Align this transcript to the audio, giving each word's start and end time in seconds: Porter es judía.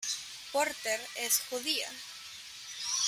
Porter 0.51 0.99
es 1.13 1.41
judía. 1.47 1.87